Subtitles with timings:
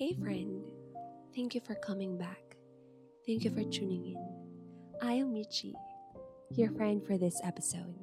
[0.00, 0.62] Hey, friend.
[1.36, 2.56] Thank you for coming back.
[3.26, 4.96] Thank you for tuning in.
[5.02, 5.74] I am Michi,
[6.56, 7.94] your friend for this episode.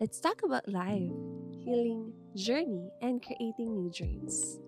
[0.00, 1.12] Let's talk about life,
[1.66, 4.58] healing, journey, and creating new dreams.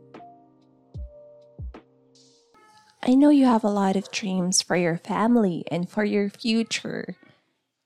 [3.02, 7.16] I know you have a lot of dreams for your family and for your future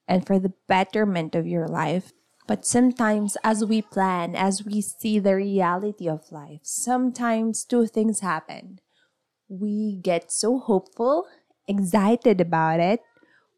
[0.08, 2.12] and for the betterment of your life.
[2.48, 8.20] But sometimes, as we plan, as we see the reality of life, sometimes two things
[8.20, 8.80] happen.
[9.48, 11.28] We get so hopeful,
[11.68, 13.00] excited about it,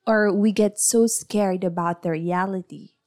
[0.09, 2.99] or we get so scared about the reality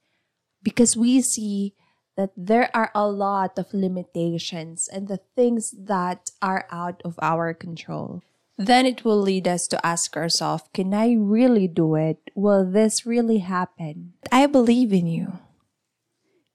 [0.64, 1.76] because we see
[2.16, 7.54] that there are a lot of limitations and the things that are out of our
[7.54, 8.22] control.
[8.58, 12.32] Then it will lead us to ask ourselves, can I really do it?
[12.36, 14.14] Will this really happen?
[14.32, 15.40] I believe in you.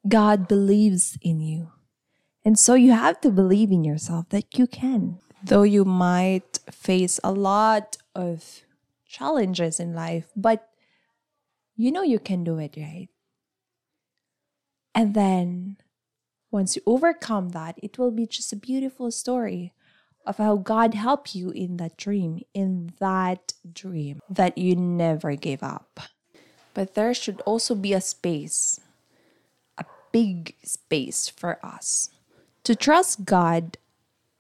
[0.09, 1.73] God believes in you.
[2.45, 5.19] And so you have to believe in yourself that you can.
[5.43, 8.63] Though you might face a lot of
[9.07, 10.69] challenges in life, but
[11.77, 13.09] you know you can do it, right?
[14.95, 15.77] And then
[16.51, 19.73] once you overcome that, it will be just a beautiful story
[20.27, 25.63] of how God helped you in that dream, in that dream that you never gave
[25.63, 26.01] up.
[26.75, 28.81] But there should also be a space
[30.13, 32.11] big space for us
[32.65, 33.79] to trust God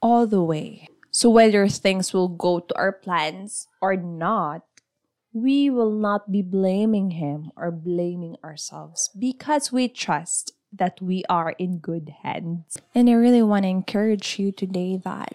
[0.02, 0.88] all the way.
[1.10, 4.62] So, whether things will go to our plans or not,
[5.32, 11.54] we will not be blaming Him or blaming ourselves because we trust that we are
[11.58, 12.76] in good hands.
[12.94, 15.34] And I really want to encourage you today that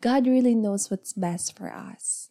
[0.00, 2.29] God really knows what's best for us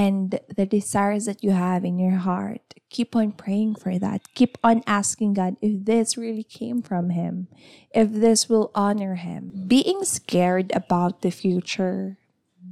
[0.00, 2.72] and the desires that you have in your heart.
[2.88, 4.32] Keep on praying for that.
[4.32, 7.48] Keep on asking God if this really came from Him,
[7.94, 9.52] if this will honor Him.
[9.66, 12.16] Being scared about the future,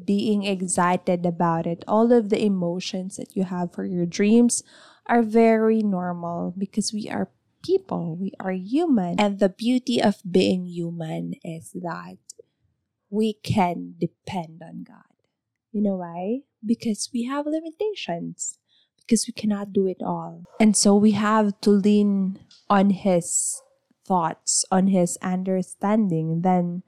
[0.07, 4.63] being excited about it, all of the emotions that you have for your dreams
[5.05, 7.29] are very normal because we are
[7.63, 9.20] people, we are human.
[9.20, 12.17] And the beauty of being human is that
[13.11, 15.17] we can depend on God.
[15.73, 16.40] You know why?
[16.64, 18.58] Because we have limitations,
[19.01, 20.45] because we cannot do it all.
[20.58, 22.40] And so we have to lean
[22.70, 23.61] on His
[24.07, 26.83] thoughts, on His understanding, than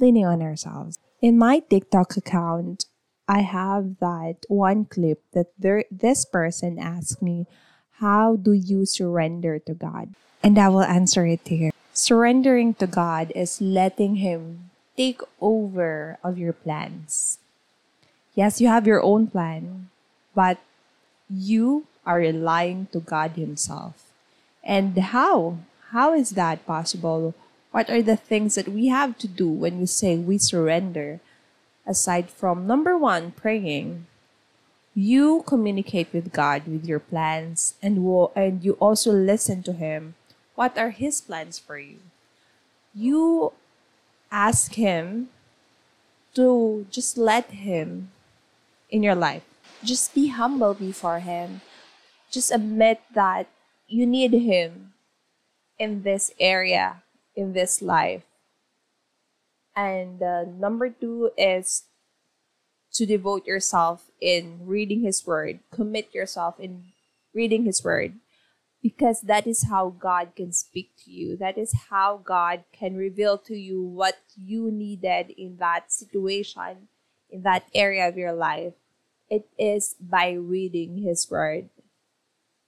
[0.00, 0.98] leaning on ourselves.
[1.20, 2.86] In my TikTok account,
[3.28, 7.44] I have that one clip that there, this person asked me,
[8.00, 10.14] How do you surrender to God?
[10.42, 11.72] And I will answer it here.
[11.92, 17.38] Surrendering to God is letting Him take over of your plans
[18.38, 19.90] Yes, you have your own plan,
[20.32, 20.62] but
[21.28, 24.14] you are relying to God Himself.
[24.62, 25.58] And how?
[25.90, 27.34] How is that possible?
[27.72, 31.18] What are the things that we have to do when we say we surrender?
[31.84, 34.06] Aside from number one, praying,
[34.94, 40.14] you communicate with God with your plans and, wo- and you also listen to Him.
[40.54, 41.98] What are His plans for you?
[42.94, 43.50] You
[44.30, 45.30] ask Him
[46.34, 48.12] to just let Him
[48.90, 49.42] in your life.
[49.84, 51.60] Just be humble before Him.
[52.30, 53.46] Just admit that
[53.86, 54.94] you need Him
[55.78, 57.02] in this area,
[57.36, 58.22] in this life.
[59.76, 61.84] And uh, number two is
[62.94, 65.60] to devote yourself in reading His Word.
[65.70, 66.86] Commit yourself in
[67.32, 68.14] reading His Word
[68.82, 71.36] because that is how God can speak to you.
[71.36, 76.88] That is how God can reveal to you what you needed in that situation
[77.30, 78.74] in that area of your life,
[79.30, 81.68] it is by reading His Word.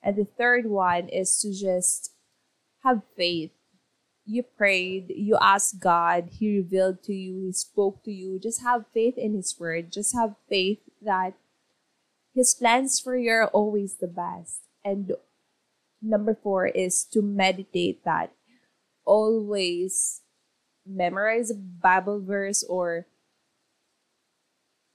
[0.03, 2.12] And the third one is to just
[2.84, 3.53] have faith.
[4.26, 8.38] You prayed, you asked God, He revealed to you, He spoke to you.
[8.38, 9.93] Just have faith in His Word.
[9.93, 11.34] Just have faith that
[12.34, 14.62] His plans for you are always the best.
[14.84, 15.12] And
[16.00, 18.32] number four is to meditate that.
[19.04, 20.22] Always
[20.87, 23.06] memorize a Bible verse or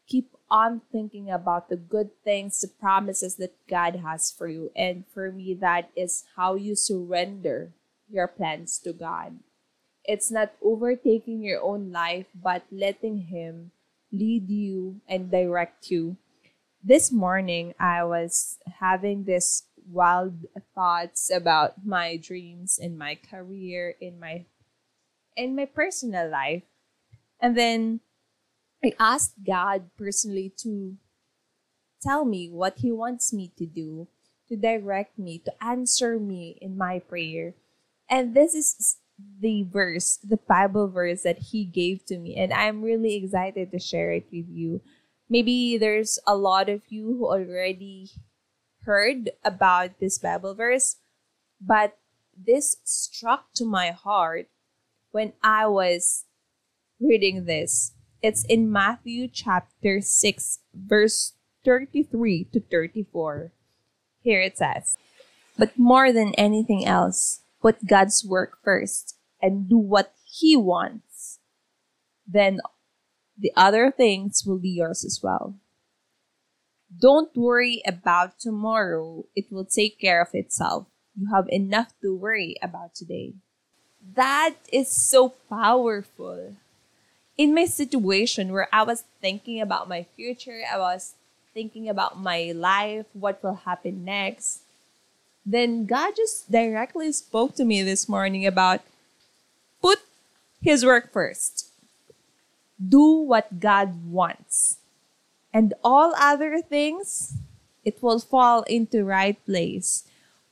[0.08, 4.72] keep on thinking about the good things, the promises that God has for you.
[4.76, 7.74] And for me, that is how you surrender
[8.10, 9.40] your plans to God.
[10.04, 13.72] It's not overtaking your own life, but letting Him
[14.12, 16.18] lead you and direct you.
[16.84, 24.20] This morning, I was having this wild thoughts about my dreams in my career, in
[24.20, 24.46] my
[25.36, 26.64] in my personal life.
[27.42, 28.00] And then
[28.86, 30.98] I asked God personally to
[32.02, 34.08] tell me what He wants me to do,
[34.48, 37.56] to direct me, to answer me in my prayer.
[38.08, 38.98] And this is
[39.40, 43.80] the verse, the Bible verse that he gave to me, and I'm really excited to
[43.80, 44.82] share it with you.
[45.30, 48.12] Maybe there's a lot of you who already
[48.84, 50.98] heard about this Bible verse,
[51.60, 51.98] but
[52.38, 54.50] this struck to my heart
[55.12, 56.26] when I was
[57.00, 57.95] reading this.
[58.26, 61.34] It's in Matthew chapter 6, verse
[61.64, 63.52] 33 to 34.
[64.24, 64.98] Here it says,
[65.60, 71.38] But more than anything else, put God's work first and do what He wants.
[72.26, 72.62] Then
[73.38, 75.60] the other things will be yours as well.
[76.90, 80.88] Don't worry about tomorrow, it will take care of itself.
[81.16, 83.36] You have enough to worry about today.
[84.16, 86.56] That is so powerful.
[87.38, 91.16] In my situation where I was thinking about my future, I was
[91.54, 94.62] thinking about my life, what will happen next,
[95.46, 98.82] then God just directly spoke to me this morning about
[99.82, 100.00] put
[100.62, 101.70] His work first.
[102.80, 104.78] Do what God wants
[105.56, 107.36] and all other things,
[107.86, 110.04] it will fall into right place.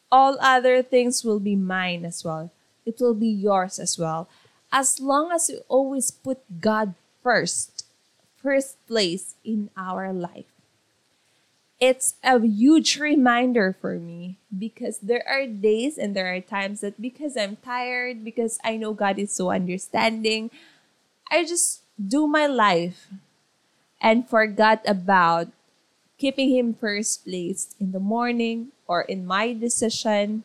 [0.09, 2.51] All other things will be mine as well.
[2.85, 4.29] It will be yours as well.
[4.73, 7.85] As long as we always put God first,
[8.41, 10.49] first place in our life.
[11.79, 16.99] It's a huge reminder for me because there are days and there are times that
[16.99, 20.49] because I'm tired, because I know God is so understanding,
[21.29, 23.13] I just do my life
[24.01, 25.53] and forgot about
[26.17, 30.43] keeping him first place in the morning or in my decision.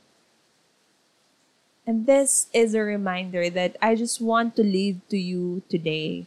[1.88, 6.26] And this is a reminder that I just want to leave to you today.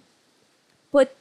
[0.91, 1.15] Put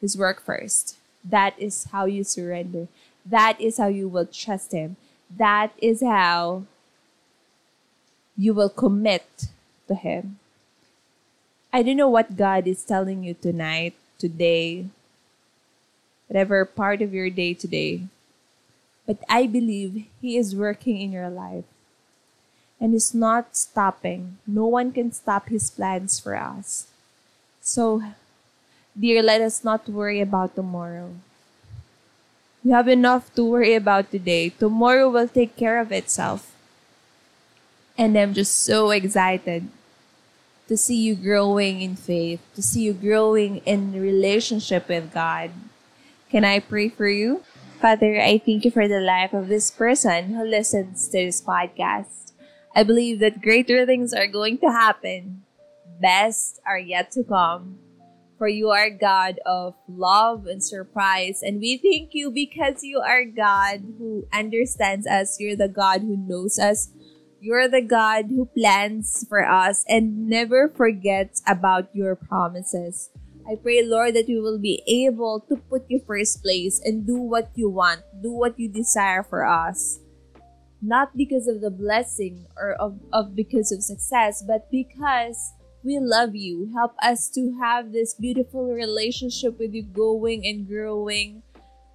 [0.00, 0.96] his work first.
[1.22, 2.88] That is how you surrender.
[3.24, 4.96] That is how you will trust him.
[5.30, 6.64] That is how
[8.36, 9.46] you will commit
[9.86, 10.40] to him.
[11.72, 14.86] I don't know what God is telling you tonight, today,
[16.26, 18.10] whatever part of your day today.
[19.06, 21.62] But I believe He is working in your life
[22.80, 24.38] and is not stopping.
[24.46, 26.86] No one can stop His plans for us.
[27.60, 28.02] So,
[28.98, 31.14] dear, let us not worry about tomorrow.
[32.62, 34.50] We have enough to worry about today.
[34.50, 36.52] Tomorrow will take care of itself.
[37.96, 39.68] And I'm just so excited
[40.68, 45.50] to see you growing in faith, to see you growing in relationship with God.
[46.28, 47.42] Can I pray for you?
[47.80, 52.25] Father, I thank you for the life of this person who listens to this podcast.
[52.76, 55.40] I believe that greater things are going to happen.
[55.98, 57.78] Best are yet to come.
[58.36, 61.40] For you are God of love and surprise.
[61.40, 65.40] And we thank you because you are God who understands us.
[65.40, 66.92] You're the God who knows us.
[67.40, 73.08] You're the God who plans for us and never forgets about your promises.
[73.48, 77.16] I pray, Lord, that we will be able to put you first place and do
[77.16, 80.00] what you want, do what you desire for us.
[80.86, 85.52] Not because of the blessing or of, of because of success, but because
[85.82, 86.70] we love you.
[86.74, 91.42] Help us to have this beautiful relationship with you going and growing.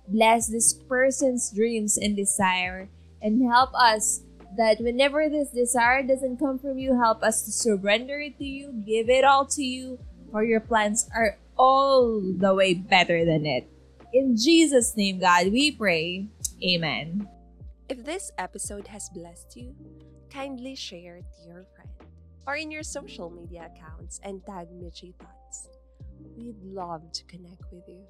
[0.09, 2.89] Bless this person's dreams and desire
[3.21, 4.23] and help us
[4.57, 8.73] that whenever this desire doesn't come from you, help us to surrender it to you,
[8.85, 9.99] give it all to you,
[10.31, 13.69] for your plans are all the way better than it.
[14.13, 16.27] In Jesus' name, God, we pray.
[16.61, 17.29] Amen.
[17.91, 19.75] If this episode has blessed you,
[20.29, 21.91] kindly share it to your friend
[22.47, 25.67] or in your social media accounts and tag Michi Thoughts.
[26.37, 28.05] We'd love to connect with you.